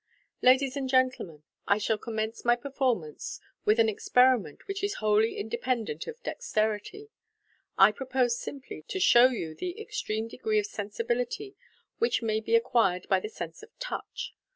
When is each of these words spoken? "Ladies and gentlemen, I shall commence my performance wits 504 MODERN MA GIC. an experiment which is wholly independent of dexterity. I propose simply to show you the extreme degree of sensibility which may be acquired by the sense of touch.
"Ladies 0.41 0.75
and 0.75 0.89
gentlemen, 0.89 1.43
I 1.67 1.77
shall 1.77 1.99
commence 1.99 2.43
my 2.43 2.55
performance 2.55 3.39
wits 3.65 3.77
504 3.77 3.83
MODERN 3.83 3.83
MA 3.83 3.83
GIC. 3.83 3.83
an 3.91 3.93
experiment 3.95 4.67
which 4.67 4.83
is 4.83 4.95
wholly 4.95 5.37
independent 5.37 6.07
of 6.07 6.23
dexterity. 6.23 7.11
I 7.77 7.91
propose 7.91 8.35
simply 8.35 8.81
to 8.87 8.99
show 8.99 9.27
you 9.27 9.53
the 9.53 9.79
extreme 9.79 10.27
degree 10.27 10.57
of 10.57 10.65
sensibility 10.65 11.55
which 11.99 12.23
may 12.23 12.39
be 12.39 12.55
acquired 12.55 13.07
by 13.09 13.19
the 13.19 13.29
sense 13.29 13.61
of 13.61 13.69
touch. 13.77 14.33